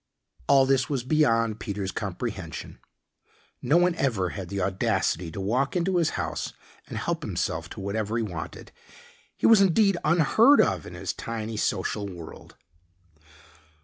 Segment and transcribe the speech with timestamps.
[0.47, 2.79] All this was beyond Peter's comprehension.
[3.61, 6.53] No one ever had the audacity to walk into his house
[6.87, 8.71] and help himself to whatever he wanted
[9.37, 12.55] he was indeed unheard of in his tiny social world.